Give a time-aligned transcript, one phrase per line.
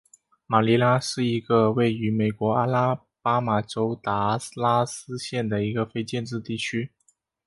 [0.47, 5.57] 马尼拉是一个位于美国阿拉巴马州达拉斯县的
[5.93, 6.91] 非建制地区。